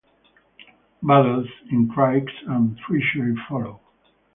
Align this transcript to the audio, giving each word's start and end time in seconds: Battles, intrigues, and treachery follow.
Battles, 1.03 1.45
intrigues, 1.69 2.33
and 2.47 2.75
treachery 2.87 3.35
follow. 3.47 3.81